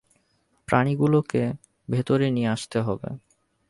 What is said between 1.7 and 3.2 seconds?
ভেতরে নিয়ে আসতে হবে।